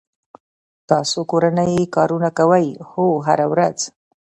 تاسو 0.89 1.19
کورنی 1.31 1.73
کارونه 1.95 2.29
کوئ؟ 2.37 2.67
هو، 2.89 3.05
هره 3.27 3.45
ورځ 3.51 3.77